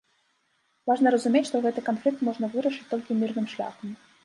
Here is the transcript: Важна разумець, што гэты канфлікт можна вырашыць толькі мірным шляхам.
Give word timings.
Важна 0.91 1.11
разумець, 1.15 1.43
што 1.51 1.61
гэты 1.67 1.85
канфлікт 1.91 2.25
можна 2.31 2.51
вырашыць 2.57 2.89
толькі 2.97 3.21
мірным 3.23 3.49
шляхам. 3.55 3.97